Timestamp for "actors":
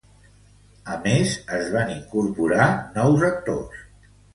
3.33-3.89